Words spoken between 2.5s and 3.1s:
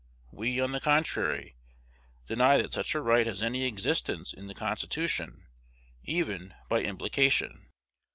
that such a